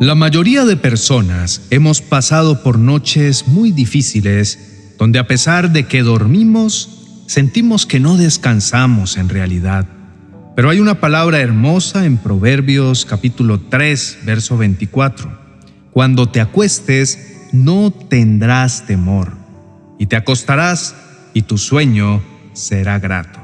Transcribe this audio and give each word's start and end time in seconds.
La 0.00 0.14
mayoría 0.14 0.64
de 0.64 0.76
personas 0.76 1.62
hemos 1.70 2.02
pasado 2.02 2.62
por 2.62 2.78
noches 2.78 3.48
muy 3.48 3.72
difíciles 3.72 4.94
donde 4.96 5.18
a 5.18 5.26
pesar 5.26 5.72
de 5.72 5.88
que 5.88 6.04
dormimos, 6.04 7.24
sentimos 7.26 7.84
que 7.84 7.98
no 7.98 8.16
descansamos 8.16 9.16
en 9.16 9.28
realidad. 9.28 9.88
Pero 10.54 10.70
hay 10.70 10.78
una 10.78 11.00
palabra 11.00 11.40
hermosa 11.40 12.04
en 12.04 12.16
Proverbios 12.16 13.06
capítulo 13.06 13.58
3, 13.58 14.20
verso 14.24 14.56
24. 14.56 15.36
Cuando 15.90 16.28
te 16.28 16.40
acuestes, 16.40 17.48
no 17.50 17.90
tendrás 17.90 18.86
temor, 18.86 19.32
y 19.98 20.06
te 20.06 20.14
acostarás, 20.14 20.94
y 21.34 21.42
tu 21.42 21.58
sueño 21.58 22.22
será 22.52 23.00
grato. 23.00 23.40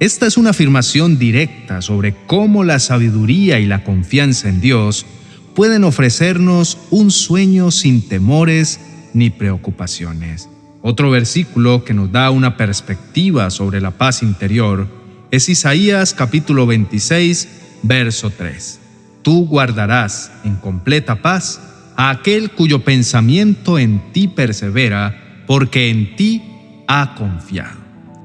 Esta 0.00 0.26
es 0.26 0.36
una 0.36 0.50
afirmación 0.50 1.16
directa 1.16 1.80
sobre 1.80 2.16
cómo 2.26 2.64
la 2.64 2.80
sabiduría 2.80 3.60
y 3.60 3.66
la 3.66 3.84
confianza 3.84 4.48
en 4.48 4.60
Dios 4.60 5.06
pueden 5.54 5.84
ofrecernos 5.84 6.78
un 6.90 7.10
sueño 7.10 7.70
sin 7.70 8.08
temores 8.08 8.80
ni 9.12 9.30
preocupaciones. 9.30 10.48
Otro 10.80 11.10
versículo 11.10 11.84
que 11.84 11.94
nos 11.94 12.10
da 12.10 12.30
una 12.30 12.56
perspectiva 12.56 13.50
sobre 13.50 13.80
la 13.80 13.92
paz 13.92 14.22
interior 14.22 14.88
es 15.30 15.48
Isaías 15.48 16.14
capítulo 16.14 16.66
26, 16.66 17.48
verso 17.82 18.30
3. 18.30 18.80
Tú 19.22 19.46
guardarás 19.46 20.32
en 20.44 20.56
completa 20.56 21.22
paz 21.22 21.60
a 21.96 22.10
aquel 22.10 22.50
cuyo 22.50 22.84
pensamiento 22.84 23.78
en 23.78 24.12
ti 24.12 24.28
persevera, 24.28 25.44
porque 25.46 25.90
en 25.90 26.16
ti 26.16 26.42
ha 26.88 27.14
confiado. 27.14 27.80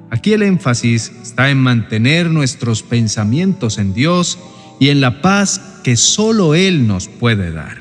Aquí 0.10 0.34
el 0.34 0.42
énfasis 0.42 1.12
está 1.22 1.50
en 1.50 1.60
mantener 1.60 2.30
nuestros 2.32 2.82
pensamientos 2.82 3.78
en 3.78 3.94
Dios 3.94 4.40
y 4.80 4.90
en 4.90 5.02
la 5.02 5.22
paz 5.22 5.77
que 5.88 5.96
solo 5.96 6.54
Él 6.54 6.86
nos 6.86 7.08
puede 7.08 7.54
dar. 7.54 7.78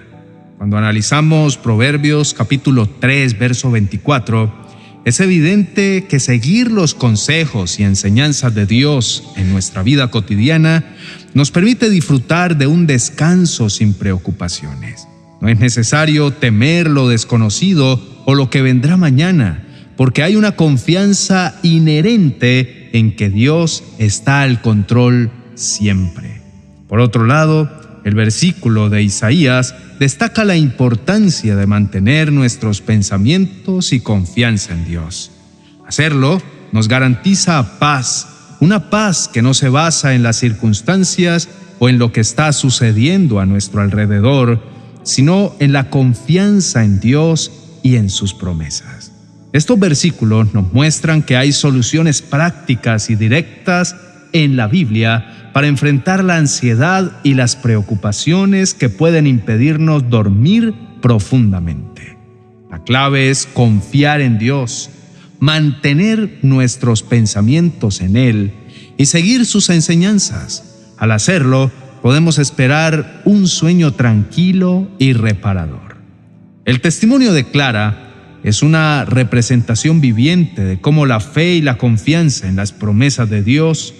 Cuando 0.59 0.78
analizamos 0.78 1.56
Proverbios 1.56 2.35
capítulo 2.35 2.88
3, 2.88 3.37
verso 3.37 3.73
24, 3.73 4.68
es 5.04 5.18
evidente 5.18 6.07
que 6.09 6.21
seguir 6.21 6.71
los 6.71 6.95
consejos 6.95 7.80
y 7.80 7.82
enseñanzas 7.82 8.54
de 8.54 8.65
Dios 8.65 9.24
en 9.35 9.51
nuestra 9.51 9.82
vida 9.82 10.09
cotidiana 10.13 10.85
nos 11.35 11.51
permite 11.51 11.90
disfrutar 11.90 12.57
de 12.57 12.68
un 12.68 12.87
descanso 12.87 13.71
sin 13.71 13.93
preocupaciones. 13.93 15.09
No 15.41 15.48
es 15.48 15.59
necesario 15.59 16.30
temer 16.30 16.88
lo 16.88 17.09
desconocido 17.09 18.01
o 18.24 18.37
lo 18.37 18.51
que 18.51 18.63
vendrá 18.63 18.96
mañana, 18.96 19.66
porque 19.96 20.23
hay 20.23 20.37
una 20.37 20.52
confianza 20.52 21.59
inherente 21.65 22.88
en 22.93 23.16
que 23.16 23.30
Dios 23.30 23.82
está 23.98 24.43
al 24.43 24.63
control 24.63 25.32
siempre. 25.57 26.41
Por 26.87 27.01
otro 27.01 27.26
lado, 27.26 27.85
el 28.07 28.15
versículo 28.15 28.88
de 28.88 29.02
Isaías 29.02 29.74
destaca 29.99 30.45
la 30.45 30.54
importancia 30.54 31.57
de 31.57 31.66
mantener 31.66 32.30
nuestros 32.30 32.80
pensamientos 32.80 33.93
y 33.93 33.98
confianza 33.98 34.74
en 34.74 34.85
Dios. 34.85 35.32
Hacerlo 35.88 36.40
nos 36.71 36.87
garantiza 36.87 37.80
paz, 37.80 38.29
una 38.60 38.90
paz 38.90 39.26
que 39.26 39.43
no 39.43 39.54
se 39.54 39.71
basa 39.71 40.15
en 40.15 40.23
las 40.23 40.37
circunstancias 40.37 41.48
o 41.80 41.88
en 41.88 41.98
lo 41.98 42.13
que 42.13 42.21
está 42.21 42.52
sucediendo 42.52 43.40
a 43.40 43.46
nuestro 43.46 43.80
alrededor, 43.80 44.63
sino 45.02 45.57
en 45.59 45.73
la 45.73 45.91
confianza 45.91 46.85
en 46.85 47.01
Dios 47.01 47.51
y 47.82 47.96
en 47.96 48.09
sus 48.09 48.35
promesas. 48.35 49.10
Estos 49.52 49.80
versículos 49.80 50.54
nos 50.54 50.73
muestran 50.73 51.24
que 51.24 51.37
hay 51.37 51.51
soluciones 51.51 52.23
prácticas 52.23 53.10
y 53.10 53.16
directas 53.16 53.96
en 54.45 54.56
la 54.56 54.68
Biblia 54.68 55.51
para 55.54 55.66
enfrentar 55.66 56.23
la 56.23 56.37
ansiedad 56.37 57.12
y 57.23 57.32
las 57.32 57.56
preocupaciones 57.56 58.74
que 58.74 58.90
pueden 58.90 59.26
impedirnos 59.26 60.10
dormir 60.10 60.74
profundamente. 61.01 62.18
La 62.70 62.82
clave 62.84 63.30
es 63.30 63.46
confiar 63.46 64.20
en 64.20 64.38
Dios, 64.38 64.91
mantener 65.41 66.41
nuestros 66.42 67.02
pensamientos 67.02 68.02
en 68.02 68.16
Él 68.16 68.52
y 68.98 69.06
seguir 69.06 69.47
sus 69.47 69.70
enseñanzas. 69.70 70.92
Al 70.98 71.12
hacerlo, 71.12 71.70
podemos 72.03 72.38
esperar 72.38 73.22
un 73.24 73.48
sueño 73.48 73.94
tranquilo 73.94 74.91
y 74.98 75.14
reparador. 75.14 75.97
El 76.66 76.82
testimonio 76.82 77.32
de 77.32 77.44
Clara 77.44 78.38
es 78.42 78.62
una 78.62 79.06
representación 79.06 80.03
viviente 80.03 80.62
de 80.62 80.80
cómo 80.80 81.06
la 81.06 81.20
fe 81.20 81.54
y 81.54 81.62
la 81.62 81.78
confianza 81.78 82.47
en 82.47 82.56
las 82.56 82.72
promesas 82.72 83.30
de 83.30 83.42
Dios 83.42 83.94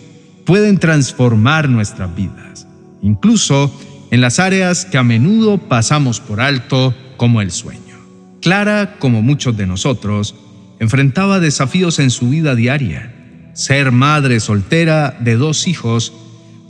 pueden 0.47 0.79
transformar 0.79 1.69
nuestras 1.69 2.15
vidas, 2.15 2.67
incluso 3.03 3.71
en 4.11 4.21
las 4.23 4.39
áreas 4.39 4.87
que 4.87 4.97
a 4.97 5.03
menudo 5.03 5.59
pasamos 5.59 6.21
por 6.21 6.41
alto 6.41 6.95
como 7.17 7.43
el 7.43 7.51
sueño. 7.51 7.97
Clara, 8.41 8.97
como 8.99 9.23
muchos 9.23 9.57
de 9.57 9.67
nosotros, 9.67 10.37
enfrentaba 10.79 11.41
desafíos 11.41 11.99
en 11.99 12.11
su 12.11 12.31
vida 12.31 12.55
diaria. 12.55 13.13
Ser 13.55 13.91
madre 13.91 14.39
soltera 14.41 15.17
de 15.21 15.37
dos 15.37 15.67
hijos 15.67 16.13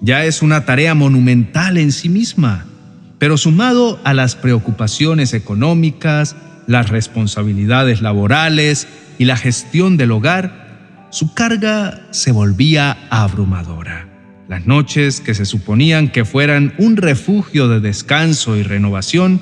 ya 0.01 0.25
es 0.25 0.43
una 0.43 0.65
tarea 0.65 0.95
monumental 0.95 1.77
en 1.77 1.93
sí 1.93 2.09
misma, 2.09 2.65
pero 3.19 3.37
sumado 3.37 4.01
a 4.05 4.15
las 4.15 4.37
preocupaciones 4.37 5.35
económicas, 5.35 6.37
las 6.67 6.89
responsabilidades 6.89 8.01
laborales 8.01 8.89
y 9.19 9.25
la 9.27 9.37
gestión 9.37 9.97
del 9.97 10.13
hogar, 10.13 10.66
su 11.17 11.33
carga 11.33 12.09
se 12.11 12.31
volvía 12.31 13.09
abrumadora. 13.09 14.07
Las 14.51 14.67
noches 14.67 15.23
que 15.23 15.33
se 15.33 15.47
suponían 15.47 16.09
que 16.09 16.27
fueran 16.27 16.75
un 16.77 16.99
refugio 16.99 17.69
de 17.69 17.81
descanso 17.81 18.55
y 18.55 18.63
renovación, 18.63 19.41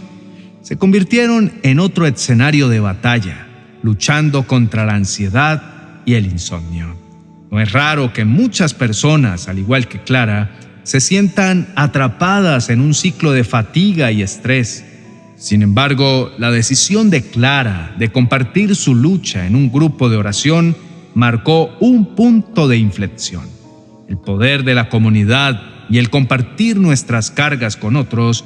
se 0.63 0.77
convirtieron 0.77 1.53
en 1.65 1.81
otro 1.81 2.07
escenario 2.07 2.69
de 2.69 2.79
batalla, 2.79 3.49
luchando 3.83 4.45
contra 4.45 4.87
la 4.87 4.95
ansiedad 4.95 6.01
y 6.05 6.15
el 6.15 6.27
insomnio. 6.27 6.97
No 7.51 7.61
es 7.61 7.73
raro 7.73 8.13
que 8.13 8.25
muchas 8.25 8.73
personas, 8.73 9.49
al 9.49 9.59
igual 9.59 9.89
que 9.89 10.01
Clara, 10.01 10.57
se 10.85 11.01
sientan 11.01 11.67
atrapadas 11.75 12.71
en 12.71 12.83
un 12.83 12.95
ciclo 12.95 13.33
de 13.33 13.43
fatiga 13.43 14.13
y 14.13 14.23
estrés. 14.23 14.85
Sin 15.35 15.63
embargo, 15.63 16.31
la 16.39 16.53
decisión 16.53 17.11
de 17.11 17.23
Clara 17.23 17.97
de 17.99 18.13
compartir 18.13 18.77
su 18.77 18.95
lucha 18.95 19.45
en 19.45 19.57
un 19.57 19.73
grupo 19.73 20.09
de 20.09 20.19
oración 20.19 20.77
marcó 21.15 21.71
un 21.81 22.15
punto 22.15 22.69
de 22.69 22.77
inflexión. 22.77 23.45
El 24.09 24.19
poder 24.19 24.65
de 24.65 24.75
la 24.75 24.89
comunidad 24.89 25.61
y 25.89 25.99
el 25.99 26.11
compartir 26.11 26.77
nuestras 26.77 27.31
cargas 27.31 27.77
con 27.77 27.97
otros 27.97 28.45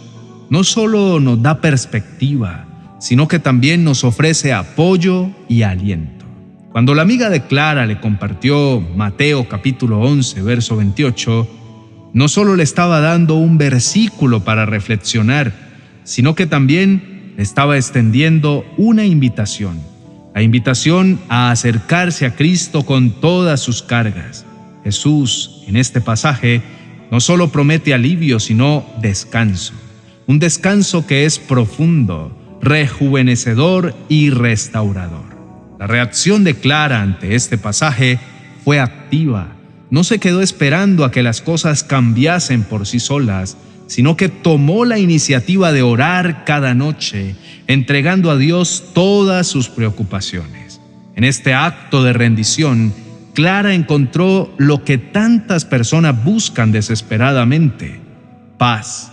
no 0.51 0.65
solo 0.65 1.21
nos 1.21 1.43
da 1.43 1.61
perspectiva, 1.61 2.97
sino 3.01 3.29
que 3.29 3.39
también 3.39 3.85
nos 3.85 4.05
ofrece 4.05 4.53
apoyo 4.53 5.31
y 5.49 5.63
aliento. 5.63 6.25
Cuando 6.73 6.95
la 6.95 7.03
amiga 7.03 7.31
de 7.31 7.43
Clara 7.43 7.87
le 7.87 8.01
compartió 8.01 8.81
Mateo 8.81 9.49
capítulo 9.49 10.01
11, 10.01 10.43
verso 10.43 10.77
28, 10.77 11.49
no 12.13 12.29
solo 12.29 12.57
le 12.57 12.63
estaba 12.63 13.01
dando 13.01 13.35
un 13.37 13.59
versículo 13.59 14.45
para 14.45 14.67
reflexionar, 14.67 15.53
sino 16.05 16.35
que 16.35 16.47
también 16.47 17.33
le 17.37 17.43
estaba 17.43 17.77
extendiendo 17.77 18.65
una 18.77 19.05
invitación 19.05 19.81
la 20.35 20.43
invitación 20.43 21.21
a 21.29 21.51
acercarse 21.51 22.27
a 22.27 22.35
Cristo 22.35 22.85
con 22.85 23.11
todas 23.21 23.61
sus 23.61 23.83
cargas. 23.83 24.45
Jesús, 24.85 25.63
en 25.67 25.77
este 25.77 26.01
pasaje, 26.01 26.63
no 27.11 27.21
solo 27.21 27.49
promete 27.49 27.95
alivio, 27.95 28.39
sino 28.39 28.87
descanso. 29.01 29.75
Un 30.27 30.39
descanso 30.39 31.07
que 31.07 31.25
es 31.25 31.39
profundo, 31.39 32.37
rejuvenecedor 32.61 33.95
y 34.09 34.31
restaurador. 34.31 35.37
La 35.79 35.87
reacción 35.87 36.45
de 36.45 36.55
Clara 36.55 37.03
ante 37.03 37.35
este 37.35 37.57
pasaje 37.57 38.19
fue 38.65 38.81
activa. 38.81 39.57
No 39.91 40.05
se 40.05 40.19
quedó 40.19 40.43
esperando 40.43 41.05
a 41.05 41.11
que 41.11 41.23
las 41.23 41.41
cosas 41.41 41.83
cambiasen 41.83 42.63
por 42.63 42.87
sí 42.87 43.01
solas, 43.01 43.57
sino 43.89 44.17
que 44.17 44.29
tomó 44.29 44.85
la 44.85 44.99
iniciativa 44.99 45.73
de 45.73 45.83
orar 45.83 46.45
cada 46.45 46.75
noche, 46.75 47.35
entregando 47.67 48.31
a 48.31 48.37
Dios 48.37 48.85
todas 48.95 49.47
sus 49.47 49.69
preocupaciones. 49.69 50.81
En 51.17 51.25
este 51.25 51.55
acto 51.55 52.05
de 52.05 52.13
rendición, 52.13 52.95
Clara 53.35 53.75
encontró 53.75 54.55
lo 54.59 54.85
que 54.85 54.99
tantas 54.99 55.65
personas 55.65 56.23
buscan 56.23 56.71
desesperadamente, 56.71 58.01
paz. 58.59 59.11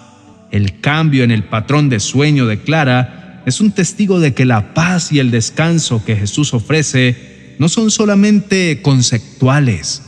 El 0.51 0.79
cambio 0.81 1.23
en 1.23 1.31
el 1.31 1.45
patrón 1.45 1.89
de 1.89 1.99
sueño 1.99 2.45
de 2.45 2.59
Clara 2.59 3.43
es 3.45 3.61
un 3.61 3.71
testigo 3.71 4.19
de 4.19 4.33
que 4.33 4.45
la 4.45 4.73
paz 4.73 5.11
y 5.11 5.19
el 5.19 5.31
descanso 5.31 6.03
que 6.03 6.15
Jesús 6.15 6.53
ofrece 6.53 7.55
no 7.59 7.69
son 7.69 7.91
solamente 7.91 8.81
conceptuales, 8.81 10.01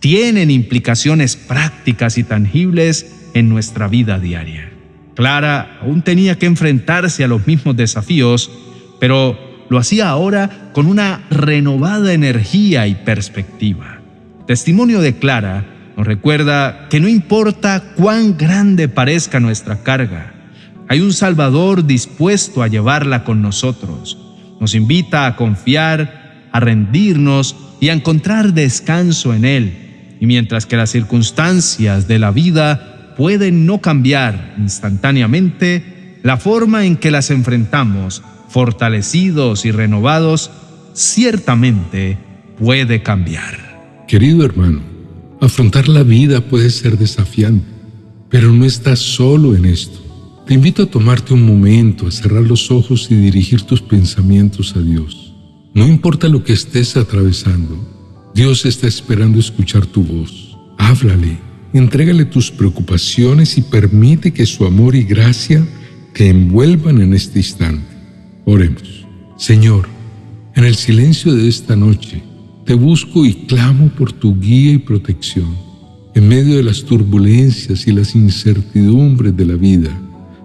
tienen 0.00 0.50
implicaciones 0.50 1.36
prácticas 1.36 2.18
y 2.18 2.24
tangibles 2.24 3.21
en 3.34 3.48
nuestra 3.48 3.88
vida 3.88 4.18
diaria. 4.18 4.70
Clara 5.14 5.78
aún 5.82 6.02
tenía 6.02 6.38
que 6.38 6.46
enfrentarse 6.46 7.24
a 7.24 7.28
los 7.28 7.46
mismos 7.46 7.76
desafíos, 7.76 8.50
pero 8.98 9.38
lo 9.68 9.78
hacía 9.78 10.08
ahora 10.08 10.70
con 10.72 10.86
una 10.86 11.24
renovada 11.30 12.12
energía 12.12 12.86
y 12.86 12.94
perspectiva. 12.94 14.00
testimonio 14.46 15.00
de 15.00 15.16
Clara 15.16 15.64
nos 15.96 16.06
recuerda 16.06 16.88
que 16.88 17.00
no 17.00 17.08
importa 17.08 17.94
cuán 17.96 18.36
grande 18.36 18.88
parezca 18.88 19.40
nuestra 19.40 19.82
carga, 19.82 20.34
Hay 20.88 21.00
un 21.00 21.14
Salvador 21.14 21.86
dispuesto 21.86 22.62
a 22.62 22.68
llevarla 22.68 23.24
con 23.24 23.40
nosotros. 23.40 24.18
Nos 24.60 24.74
invita 24.74 25.26
a 25.26 25.36
confiar, 25.36 26.48
a 26.52 26.60
rendirnos 26.60 27.56
y 27.80 27.88
a 27.88 27.94
encontrar 27.94 28.52
descanso 28.52 29.32
en 29.32 29.46
Él. 29.46 30.16
Y 30.20 30.26
mientras 30.26 30.66
que 30.66 30.76
las 30.76 30.90
circunstancias 30.90 32.08
de 32.08 32.18
la 32.18 32.30
vida 32.30 32.91
pueden 33.16 33.66
no 33.66 33.80
cambiar 33.80 34.54
instantáneamente, 34.58 36.18
la 36.22 36.36
forma 36.36 36.86
en 36.86 36.96
que 36.96 37.10
las 37.10 37.30
enfrentamos, 37.30 38.22
fortalecidos 38.48 39.64
y 39.64 39.72
renovados, 39.72 40.50
ciertamente 40.94 42.18
puede 42.58 43.02
cambiar. 43.02 44.04
Querido 44.06 44.44
hermano, 44.44 44.80
afrontar 45.40 45.88
la 45.88 46.02
vida 46.02 46.40
puede 46.40 46.70
ser 46.70 46.98
desafiante, 46.98 47.66
pero 48.28 48.52
no 48.52 48.64
estás 48.64 48.98
solo 48.98 49.56
en 49.56 49.64
esto. 49.64 50.00
Te 50.46 50.54
invito 50.54 50.82
a 50.82 50.86
tomarte 50.86 51.34
un 51.34 51.46
momento, 51.46 52.06
a 52.06 52.10
cerrar 52.10 52.42
los 52.42 52.70
ojos 52.70 53.08
y 53.10 53.14
dirigir 53.14 53.62
tus 53.62 53.80
pensamientos 53.80 54.74
a 54.76 54.80
Dios. 54.80 55.34
No 55.74 55.86
importa 55.86 56.28
lo 56.28 56.44
que 56.44 56.52
estés 56.52 56.96
atravesando, 56.96 58.30
Dios 58.34 58.66
está 58.66 58.86
esperando 58.86 59.38
escuchar 59.38 59.86
tu 59.86 60.02
voz. 60.02 60.58
Háblale, 60.78 61.38
entrégale 61.78 62.24
tus 62.24 62.50
preocupaciones 62.50 63.56
y 63.58 63.62
permite 63.62 64.32
que 64.32 64.46
su 64.46 64.64
amor 64.64 64.94
y 64.94 65.04
gracia 65.04 65.66
te 66.12 66.28
envuelvan 66.28 67.00
en 67.00 67.14
este 67.14 67.38
instante. 67.38 67.86
Oremos. 68.44 69.06
Señor, 69.36 69.88
en 70.54 70.64
el 70.64 70.74
silencio 70.74 71.34
de 71.34 71.48
esta 71.48 71.74
noche, 71.76 72.22
te 72.66 72.74
busco 72.74 73.24
y 73.24 73.34
clamo 73.46 73.88
por 73.88 74.12
tu 74.12 74.38
guía 74.38 74.72
y 74.72 74.78
protección. 74.78 75.56
En 76.14 76.28
medio 76.28 76.56
de 76.56 76.62
las 76.62 76.84
turbulencias 76.84 77.86
y 77.86 77.92
las 77.92 78.14
incertidumbres 78.14 79.34
de 79.36 79.46
la 79.46 79.54
vida, 79.54 79.90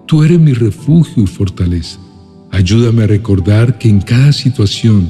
tú 0.06 0.24
eres 0.24 0.40
mi 0.40 0.54
refugio 0.54 1.22
y 1.22 1.26
fortaleza. 1.26 2.00
Ayúdame 2.50 3.04
a 3.04 3.06
recordar 3.06 3.78
que 3.78 3.90
en 3.90 4.00
cada 4.00 4.32
situación, 4.32 5.08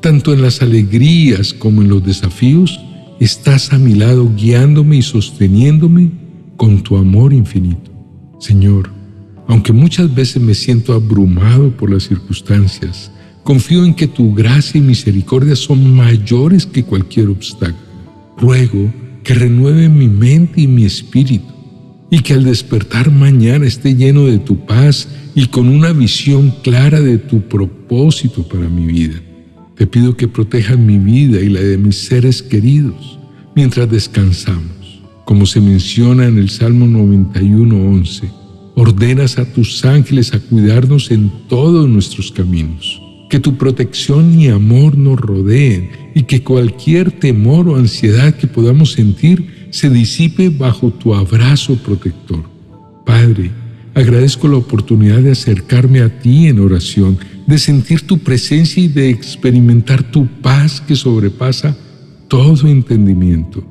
tanto 0.00 0.32
en 0.32 0.40
las 0.40 0.62
alegrías 0.62 1.52
como 1.52 1.82
en 1.82 1.88
los 1.88 2.04
desafíos, 2.04 2.80
estás 3.20 3.72
a 3.72 3.78
mi 3.78 3.94
lado 3.94 4.30
guiándome 4.36 4.96
y 4.96 5.02
sosteniéndome 5.02 6.10
con 6.56 6.82
tu 6.82 6.96
amor 6.96 7.32
infinito. 7.32 7.90
Señor, 8.38 8.90
aunque 9.46 9.72
muchas 9.72 10.14
veces 10.14 10.42
me 10.42 10.54
siento 10.54 10.92
abrumado 10.92 11.70
por 11.70 11.90
las 11.90 12.04
circunstancias, 12.04 13.10
confío 13.42 13.84
en 13.84 13.94
que 13.94 14.06
tu 14.06 14.34
gracia 14.34 14.78
y 14.78 14.82
misericordia 14.82 15.56
son 15.56 15.94
mayores 15.94 16.66
que 16.66 16.84
cualquier 16.84 17.28
obstáculo. 17.28 17.88
Ruego 18.36 18.92
que 19.24 19.34
renueve 19.34 19.88
mi 19.88 20.08
mente 20.08 20.60
y 20.60 20.66
mi 20.66 20.84
espíritu 20.84 21.52
y 22.10 22.20
que 22.20 22.34
al 22.34 22.44
despertar 22.44 23.10
mañana 23.10 23.66
esté 23.66 23.94
lleno 23.94 24.24
de 24.24 24.38
tu 24.38 24.64
paz 24.64 25.08
y 25.34 25.46
con 25.46 25.68
una 25.68 25.92
visión 25.92 26.54
clara 26.62 27.00
de 27.00 27.18
tu 27.18 27.42
propósito 27.42 28.46
para 28.48 28.68
mi 28.68 28.86
vida. 28.86 29.20
Te 29.78 29.86
pido 29.86 30.16
que 30.16 30.26
protejas 30.26 30.76
mi 30.76 30.98
vida 30.98 31.40
y 31.40 31.48
la 31.48 31.60
de 31.60 31.78
mis 31.78 31.96
seres 31.96 32.42
queridos 32.42 33.18
mientras 33.54 33.88
descansamos. 33.88 35.02
Como 35.24 35.46
se 35.46 35.60
menciona 35.60 36.26
en 36.26 36.36
el 36.36 36.50
Salmo 36.50 36.86
91.11, 36.86 38.28
ordenas 38.74 39.38
a 39.38 39.44
tus 39.52 39.84
ángeles 39.84 40.34
a 40.34 40.40
cuidarnos 40.40 41.12
en 41.12 41.30
todos 41.48 41.88
nuestros 41.88 42.32
caminos. 42.32 43.00
Que 43.30 43.38
tu 43.38 43.56
protección 43.56 44.40
y 44.40 44.48
amor 44.48 44.98
nos 44.98 45.20
rodeen 45.20 45.90
y 46.12 46.24
que 46.24 46.42
cualquier 46.42 47.12
temor 47.12 47.68
o 47.68 47.76
ansiedad 47.76 48.34
que 48.34 48.48
podamos 48.48 48.92
sentir 48.92 49.68
se 49.70 49.90
disipe 49.90 50.48
bajo 50.48 50.90
tu 50.90 51.14
abrazo 51.14 51.76
protector. 51.76 52.42
Padre, 53.06 53.52
agradezco 53.94 54.48
la 54.48 54.56
oportunidad 54.56 55.18
de 55.18 55.32
acercarme 55.32 56.00
a 56.00 56.20
ti 56.20 56.48
en 56.48 56.58
oración, 56.58 57.18
de 57.48 57.56
sentir 57.56 58.02
tu 58.02 58.18
presencia 58.18 58.82
y 58.82 58.88
de 58.88 59.08
experimentar 59.08 60.02
tu 60.02 60.26
paz 60.26 60.82
que 60.82 60.94
sobrepasa 60.94 61.74
todo 62.28 62.68
entendimiento. 62.68 63.64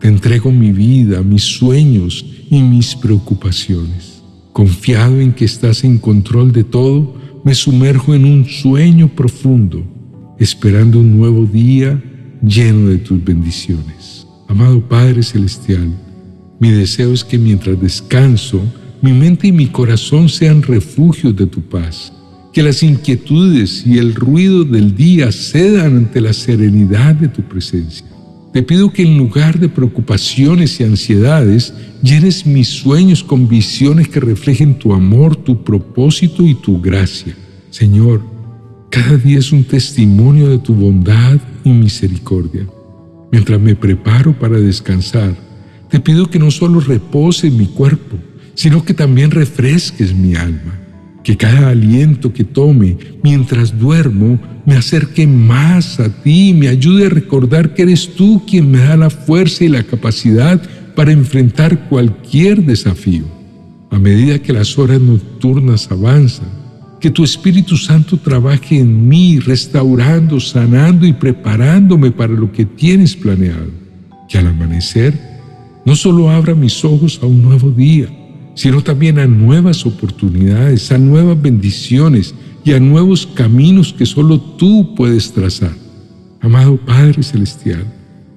Te 0.00 0.06
entrego 0.06 0.52
mi 0.52 0.70
vida, 0.70 1.20
mis 1.22 1.42
sueños 1.42 2.24
y 2.48 2.62
mis 2.62 2.94
preocupaciones. 2.94 4.22
Confiado 4.52 5.20
en 5.20 5.32
que 5.32 5.46
estás 5.46 5.82
en 5.82 5.98
control 5.98 6.52
de 6.52 6.62
todo, 6.62 7.16
me 7.44 7.56
sumerjo 7.56 8.14
en 8.14 8.24
un 8.24 8.44
sueño 8.44 9.08
profundo, 9.08 9.82
esperando 10.38 11.00
un 11.00 11.18
nuevo 11.18 11.44
día 11.44 12.00
lleno 12.40 12.88
de 12.88 12.98
tus 12.98 13.22
bendiciones. 13.24 14.28
Amado 14.46 14.80
Padre 14.88 15.24
Celestial, 15.24 15.92
mi 16.60 16.70
deseo 16.70 17.12
es 17.12 17.24
que 17.24 17.36
mientras 17.36 17.80
descanso, 17.80 18.62
mi 19.02 19.12
mente 19.12 19.48
y 19.48 19.52
mi 19.52 19.66
corazón 19.66 20.28
sean 20.28 20.62
refugios 20.62 21.34
de 21.34 21.46
tu 21.46 21.60
paz, 21.62 22.12
que 22.52 22.62
las 22.62 22.82
inquietudes 22.82 23.86
y 23.86 23.98
el 23.98 24.14
ruido 24.14 24.64
del 24.64 24.94
día 24.94 25.30
cedan 25.32 25.96
ante 25.96 26.20
la 26.20 26.32
serenidad 26.32 27.14
de 27.14 27.28
tu 27.28 27.42
presencia. 27.42 28.06
Te 28.52 28.62
pido 28.62 28.90
que 28.90 29.02
en 29.02 29.18
lugar 29.18 29.58
de 29.58 29.68
preocupaciones 29.68 30.80
y 30.80 30.84
ansiedades, 30.84 31.74
llenes 32.02 32.46
mis 32.46 32.68
sueños 32.68 33.22
con 33.22 33.46
visiones 33.48 34.08
que 34.08 34.20
reflejen 34.20 34.78
tu 34.78 34.94
amor, 34.94 35.36
tu 35.36 35.62
propósito 35.62 36.46
y 36.46 36.54
tu 36.54 36.80
gracia. 36.80 37.34
Señor, 37.70 38.22
cada 38.90 39.18
día 39.18 39.38
es 39.38 39.52
un 39.52 39.64
testimonio 39.64 40.48
de 40.48 40.58
tu 40.58 40.74
bondad 40.74 41.38
y 41.62 41.70
misericordia. 41.70 42.66
Mientras 43.30 43.60
me 43.60 43.76
preparo 43.76 44.32
para 44.38 44.58
descansar, 44.58 45.36
te 45.90 46.00
pido 46.00 46.30
que 46.30 46.38
no 46.38 46.50
solo 46.50 46.80
repose 46.80 47.50
mi 47.50 47.66
cuerpo, 47.66 48.16
sino 48.54 48.82
que 48.82 48.94
también 48.94 49.30
refresques 49.30 50.14
mi 50.14 50.34
alma 50.34 50.87
que 51.22 51.36
cada 51.36 51.70
aliento 51.70 52.32
que 52.32 52.44
tome 52.44 52.96
mientras 53.22 53.78
duermo 53.78 54.38
me 54.64 54.76
acerque 54.76 55.26
más 55.26 55.98
a 56.00 56.08
ti, 56.22 56.54
me 56.54 56.68
ayude 56.68 57.06
a 57.06 57.10
recordar 57.10 57.74
que 57.74 57.82
eres 57.82 58.14
tú 58.14 58.42
quien 58.46 58.70
me 58.70 58.78
da 58.78 58.96
la 58.96 59.10
fuerza 59.10 59.64
y 59.64 59.68
la 59.68 59.82
capacidad 59.82 60.60
para 60.94 61.12
enfrentar 61.12 61.88
cualquier 61.88 62.64
desafío. 62.64 63.24
A 63.90 63.98
medida 63.98 64.38
que 64.38 64.52
las 64.52 64.76
horas 64.78 65.00
nocturnas 65.00 65.90
avanzan, 65.90 66.48
que 67.00 67.10
tu 67.10 67.24
Espíritu 67.24 67.76
Santo 67.76 68.16
trabaje 68.16 68.78
en 68.78 69.08
mí, 69.08 69.38
restaurando, 69.38 70.40
sanando 70.40 71.06
y 71.06 71.12
preparándome 71.12 72.10
para 72.10 72.32
lo 72.32 72.50
que 72.50 72.64
tienes 72.64 73.14
planeado. 73.16 73.70
Que 74.28 74.38
al 74.38 74.48
amanecer 74.48 75.18
no 75.84 75.96
solo 75.96 76.30
abra 76.30 76.54
mis 76.54 76.84
ojos 76.84 77.20
a 77.22 77.26
un 77.26 77.42
nuevo 77.42 77.70
día, 77.70 78.08
sino 78.58 78.82
también 78.82 79.20
a 79.20 79.26
nuevas 79.28 79.86
oportunidades, 79.86 80.90
a 80.90 80.98
nuevas 80.98 81.40
bendiciones 81.40 82.34
y 82.64 82.72
a 82.72 82.80
nuevos 82.80 83.24
caminos 83.24 83.92
que 83.92 84.04
solo 84.04 84.40
tú 84.40 84.96
puedes 84.96 85.30
trazar. 85.30 85.70
Amado 86.40 86.76
Padre 86.76 87.22
Celestial, 87.22 87.84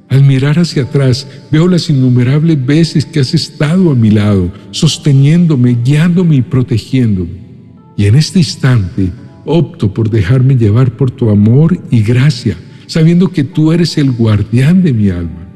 al 0.10 0.24
mirar 0.24 0.60
hacia 0.60 0.84
atrás 0.84 1.28
veo 1.50 1.68
las 1.68 1.90
innumerables 1.90 2.64
veces 2.64 3.04
que 3.04 3.20
has 3.20 3.34
estado 3.34 3.90
a 3.90 3.96
mi 3.96 4.12
lado, 4.12 4.52
sosteniéndome, 4.70 5.76
guiándome 5.84 6.36
y 6.36 6.42
protegiéndome. 6.44 7.42
Y 7.98 8.06
en 8.06 8.14
este 8.14 8.38
instante 8.38 9.12
opto 9.44 9.92
por 9.92 10.12
dejarme 10.12 10.56
llevar 10.56 10.96
por 10.98 11.10
tu 11.10 11.32
amor 11.32 11.82
y 11.90 12.04
gracia, 12.04 12.56
sabiendo 12.86 13.30
que 13.30 13.44
tú 13.44 13.72
eres 13.72 13.98
el 13.98 14.12
guardián 14.12 14.84
de 14.84 14.94
mi 14.94 15.10
alma. 15.10 15.50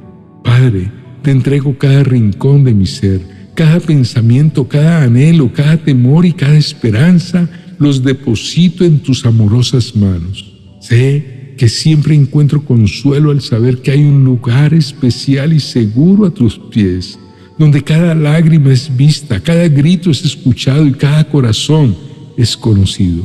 Padre, 0.43 0.89
te 1.21 1.29
entrego 1.29 1.77
cada 1.77 2.03
rincón 2.03 2.63
de 2.63 2.73
mi 2.73 2.87
ser 2.87 3.34
cada 3.55 3.79
pensamiento, 3.79 4.67
cada 4.67 5.03
anhelo, 5.03 5.51
cada 5.51 5.77
temor 5.77 6.25
y 6.25 6.33
cada 6.33 6.57
esperanza 6.57 7.49
los 7.79 8.03
deposito 8.03 8.83
en 8.83 8.99
tus 8.99 9.25
amorosas 9.25 9.95
manos. 9.95 10.53
Sé 10.81 11.55
que 11.57 11.69
siempre 11.69 12.13
encuentro 12.13 12.63
consuelo 12.63 13.31
al 13.31 13.41
saber 13.41 13.77
que 13.81 13.91
hay 13.91 14.03
un 14.03 14.25
lugar 14.25 14.73
especial 14.73 15.53
y 15.53 15.61
seguro 15.61 16.25
a 16.25 16.33
tus 16.33 16.59
pies, 16.59 17.17
donde 17.57 17.81
cada 17.81 18.13
lágrima 18.13 18.73
es 18.73 18.95
vista, 18.95 19.39
cada 19.39 19.67
grito 19.69 20.11
es 20.11 20.25
escuchado 20.25 20.85
y 20.85 20.91
cada 20.91 21.23
corazón 21.23 21.95
es 22.37 22.57
conocido. 22.57 23.23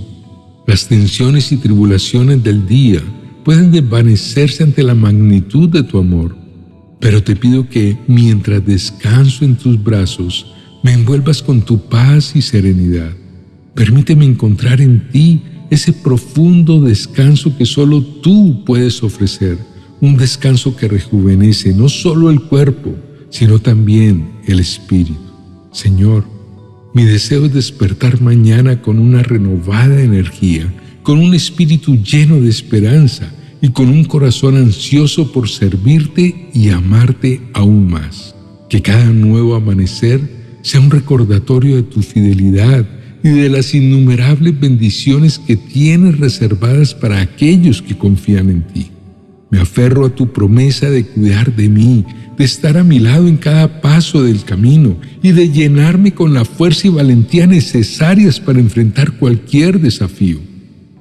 Las 0.66 0.86
tensiones 0.86 1.50
y 1.50 1.56
tribulaciones 1.56 2.42
del 2.44 2.66
día 2.66 3.02
pueden 3.44 3.72
desvanecerse 3.72 4.62
ante 4.62 4.84
la 4.84 4.94
magnitud 4.94 5.68
de 5.68 5.82
tu 5.82 5.98
amor 5.98 6.39
pero 7.00 7.22
te 7.22 7.34
pido 7.34 7.68
que 7.68 7.98
mientras 8.06 8.64
descanso 8.64 9.44
en 9.44 9.56
tus 9.56 9.82
brazos, 9.82 10.46
me 10.82 10.92
envuelvas 10.92 11.42
con 11.42 11.62
tu 11.62 11.88
paz 11.88 12.36
y 12.36 12.42
serenidad. 12.42 13.10
Permíteme 13.74 14.24
encontrar 14.24 14.80
en 14.80 15.08
ti 15.10 15.42
ese 15.70 15.92
profundo 15.92 16.80
descanso 16.80 17.56
que 17.56 17.64
solo 17.64 18.02
tú 18.02 18.64
puedes 18.64 19.02
ofrecer, 19.02 19.58
un 20.00 20.16
descanso 20.16 20.76
que 20.76 20.88
rejuvenece 20.88 21.72
no 21.72 21.88
solo 21.88 22.30
el 22.30 22.42
cuerpo, 22.42 22.94
sino 23.30 23.58
también 23.58 24.32
el 24.46 24.60
espíritu. 24.60 25.16
Señor, 25.72 26.24
mi 26.92 27.04
deseo 27.04 27.46
es 27.46 27.54
despertar 27.54 28.20
mañana 28.20 28.82
con 28.82 28.98
una 28.98 29.22
renovada 29.22 30.02
energía, 30.02 30.72
con 31.02 31.18
un 31.18 31.34
espíritu 31.34 31.96
lleno 32.02 32.40
de 32.40 32.48
esperanza, 32.48 33.32
y 33.62 33.70
con 33.70 33.88
un 33.88 34.04
corazón 34.04 34.56
ansioso 34.56 35.32
por 35.32 35.48
servirte 35.48 36.48
y 36.54 36.70
amarte 36.70 37.40
aún 37.52 37.90
más. 37.90 38.34
Que 38.68 38.80
cada 38.82 39.06
nuevo 39.06 39.54
amanecer 39.54 40.20
sea 40.62 40.80
un 40.80 40.90
recordatorio 40.90 41.76
de 41.76 41.82
tu 41.82 42.02
fidelidad 42.02 42.86
y 43.22 43.28
de 43.28 43.48
las 43.50 43.74
innumerables 43.74 44.58
bendiciones 44.58 45.38
que 45.38 45.56
tienes 45.56 46.18
reservadas 46.18 46.94
para 46.94 47.20
aquellos 47.20 47.82
que 47.82 47.96
confían 47.96 48.48
en 48.50 48.62
ti. 48.62 48.90
Me 49.50 49.58
aferro 49.58 50.06
a 50.06 50.14
tu 50.14 50.32
promesa 50.32 50.88
de 50.88 51.04
cuidar 51.04 51.54
de 51.54 51.68
mí, 51.68 52.04
de 52.38 52.44
estar 52.44 52.78
a 52.78 52.84
mi 52.84 52.98
lado 52.98 53.26
en 53.26 53.36
cada 53.36 53.80
paso 53.80 54.22
del 54.22 54.44
camino 54.44 54.96
y 55.22 55.32
de 55.32 55.50
llenarme 55.50 56.14
con 56.14 56.32
la 56.32 56.44
fuerza 56.44 56.86
y 56.86 56.90
valentía 56.90 57.46
necesarias 57.46 58.40
para 58.40 58.60
enfrentar 58.60 59.12
cualquier 59.18 59.80
desafío, 59.80 60.38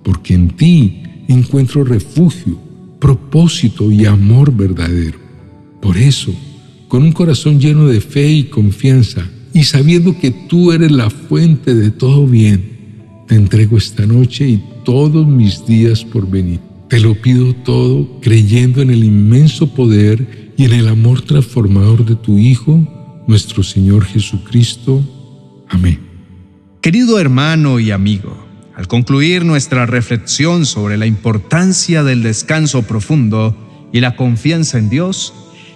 porque 0.04 0.34
en 0.34 0.50
ti 0.50 1.04
encuentro 1.34 1.84
refugio, 1.84 2.60
propósito 3.00 3.92
y 3.92 4.06
amor 4.06 4.54
verdadero. 4.54 5.18
Por 5.82 5.98
eso, 5.98 6.34
con 6.88 7.04
un 7.04 7.12
corazón 7.12 7.60
lleno 7.60 7.88
de 7.88 8.02
fe 8.02 8.30
y 8.30 8.44
confianza, 8.46 9.30
y 9.54 9.64
sabiendo 9.64 10.18
que 10.18 10.32
tú 10.32 10.72
eres 10.72 10.92
la 10.92 11.10
fuente 11.10 11.74
de 11.74 11.92
todo 11.92 12.28
bien, 12.28 13.26
te 13.28 13.36
entrego 13.36 13.78
esta 13.78 14.06
noche 14.06 14.48
y 14.48 14.64
todos 14.84 15.28
mis 15.28 15.66
días 15.66 16.04
por 16.04 16.30
venir. 16.30 16.60
Te 16.90 17.00
lo 17.00 17.14
pido 17.14 17.54
todo 17.64 18.20
creyendo 18.22 18.82
en 18.82 18.90
el 18.90 19.04
inmenso 19.04 19.74
poder 19.74 20.54
y 20.58 20.66
en 20.66 20.74
el 20.74 20.88
amor 20.88 21.22
transformador 21.22 22.04
de 22.06 22.16
tu 22.16 22.38
Hijo, 22.38 23.24
nuestro 23.28 23.62
Señor 23.62 24.06
Jesucristo. 24.06 25.04
Amén. 25.70 26.00
Querido 26.82 27.20
hermano 27.20 27.80
y 27.80 27.92
amigo, 27.92 28.49
al 28.80 28.88
concluir 28.88 29.44
nuestra 29.44 29.86
reflexión 29.86 30.66
sobre 30.66 30.96
la 30.96 31.06
importancia 31.06 32.02
del 32.02 32.24
descanso 32.24 32.84
profundo 32.84 33.54
y 33.92 34.00
la 34.00 34.16
confianza 34.16 34.78
en 34.78 34.90
Dios, 34.90 35.34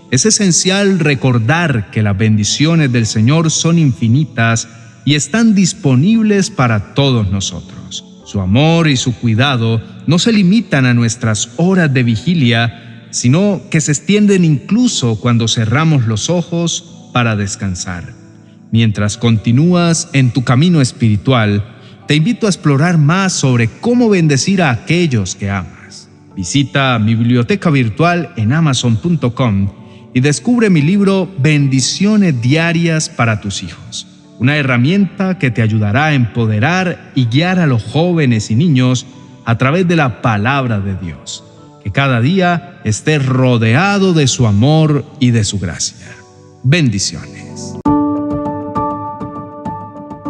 es 0.10 0.26
esencial 0.26 1.00
recordar 1.00 1.92
que 1.92 2.02
las 2.02 2.18
bendiciones 2.18 2.94
del 2.94 3.06
Señor 3.06 3.52
son 3.52 3.78
infinitas 3.78 4.70
y 5.04 5.16
están 5.16 5.54
disponibles 5.54 6.50
para 6.50 6.94
todos 6.94 7.30
nosotros. 7.30 8.06
Su 8.26 8.40
amor 8.40 8.88
y 8.88 8.96
su 8.96 9.14
cuidado 9.14 9.82
no 10.08 10.18
se 10.18 10.32
limitan 10.32 10.86
a 10.86 10.94
nuestras 10.94 11.50
horas 11.58 11.94
de 11.94 12.04
vigilia, 12.04 13.10
sino 13.12 13.64
que 13.70 13.82
se 13.82 13.92
extienden 13.92 14.46
incluso 14.46 15.20
cuando 15.20 15.50
cerramos 15.50 16.08
los 16.08 16.30
ojos 16.30 17.10
para 17.12 17.36
descansar. 17.36 18.14
Mientras 18.72 19.18
continúas 19.18 20.08
en 20.14 20.32
tu 20.32 20.46
camino 20.46 20.80
espiritual, 20.80 21.73
te 22.08 22.16
invito 22.16 22.48
a 22.48 22.50
explorar 22.50 22.98
más 22.98 23.34
sobre 23.34 23.68
cómo 23.68 24.10
bendecir 24.10 24.62
a 24.62 24.72
aquellos 24.72 25.36
que 25.36 25.50
amas. 25.50 26.10
Visita 26.36 27.00
mi 27.00 27.16
biblioteca 27.16 27.70
virtual 27.70 28.34
en 28.36 28.54
amazon.com 28.54 29.70
y 30.14 30.20
descubre 30.20 30.70
mi 30.70 30.82
libro 30.82 31.32
Bendiciones 31.40 32.42
Diarias 32.42 33.10
para 33.10 33.40
tus 33.40 33.64
hijos, 33.64 34.08
una 34.40 34.58
herramienta 34.58 35.40
que 35.40 35.52
te 35.52 35.62
ayudará 35.62 36.08
a 36.08 36.14
empoderar 36.14 37.12
y 37.16 37.26
guiar 37.26 37.60
a 37.60 37.68
los 37.68 37.84
jóvenes 37.84 38.52
y 38.52 38.56
niños 38.56 39.06
a 39.46 39.58
través 39.58 39.88
de 39.88 39.96
la 39.96 40.22
palabra 40.22 40.80
de 40.80 40.96
Dios, 40.96 41.44
que 41.84 41.92
cada 41.92 42.22
día 42.22 42.80
esté 42.84 43.20
rodeado 43.20 44.14
de 44.14 44.28
su 44.28 44.48
amor 44.48 45.06
y 45.20 45.32
de 45.32 45.44
su 45.44 45.60
gracia. 45.60 46.08
Bendiciones. 46.64 47.33